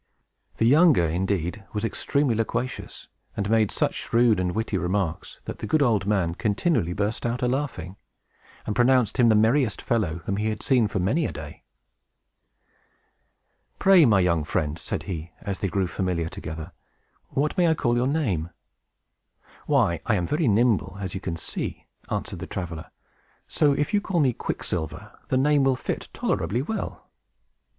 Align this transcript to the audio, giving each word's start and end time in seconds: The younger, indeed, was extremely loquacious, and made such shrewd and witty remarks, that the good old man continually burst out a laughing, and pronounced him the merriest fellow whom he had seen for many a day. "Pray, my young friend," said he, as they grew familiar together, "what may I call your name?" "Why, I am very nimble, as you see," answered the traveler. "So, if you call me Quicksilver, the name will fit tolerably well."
The 0.57 0.65
younger, 0.65 1.03
indeed, 1.05 1.63
was 1.73 1.85
extremely 1.85 2.33
loquacious, 2.33 3.07
and 3.37 3.47
made 3.51 3.69
such 3.69 3.93
shrewd 3.93 4.39
and 4.39 4.53
witty 4.55 4.75
remarks, 4.79 5.39
that 5.45 5.59
the 5.59 5.67
good 5.67 5.83
old 5.83 6.07
man 6.07 6.33
continually 6.33 6.93
burst 6.93 7.23
out 7.23 7.43
a 7.43 7.47
laughing, 7.47 7.97
and 8.65 8.75
pronounced 8.75 9.17
him 9.17 9.29
the 9.29 9.35
merriest 9.35 9.79
fellow 9.79 10.23
whom 10.25 10.37
he 10.37 10.49
had 10.49 10.63
seen 10.63 10.87
for 10.87 10.97
many 10.97 11.27
a 11.27 11.31
day. 11.31 11.65
"Pray, 13.77 14.03
my 14.05 14.19
young 14.19 14.43
friend," 14.43 14.79
said 14.79 15.03
he, 15.03 15.33
as 15.41 15.59
they 15.59 15.67
grew 15.67 15.85
familiar 15.85 16.29
together, 16.29 16.71
"what 17.29 17.55
may 17.55 17.67
I 17.67 17.75
call 17.75 17.95
your 17.95 18.07
name?" 18.07 18.49
"Why, 19.67 19.99
I 20.07 20.15
am 20.15 20.25
very 20.25 20.47
nimble, 20.47 20.97
as 20.99 21.13
you 21.13 21.21
see," 21.35 21.85
answered 22.09 22.39
the 22.39 22.47
traveler. 22.47 22.89
"So, 23.47 23.73
if 23.73 23.93
you 23.93 24.01
call 24.01 24.19
me 24.19 24.33
Quicksilver, 24.33 25.19
the 25.27 25.37
name 25.37 25.63
will 25.63 25.75
fit 25.75 26.09
tolerably 26.11 26.63
well." 26.63 27.07